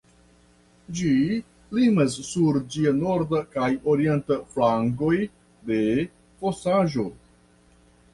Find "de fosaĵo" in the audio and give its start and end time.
5.69-7.07